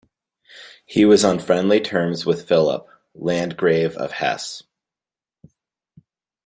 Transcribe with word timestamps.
He 0.87 1.05
was 1.05 1.23
on 1.23 1.37
friendly 1.37 1.79
terms 1.79 2.25
with 2.25 2.47
Philip, 2.47 2.87
landgrave 3.13 3.95
of 3.97 4.11
Hesse. 4.13 4.63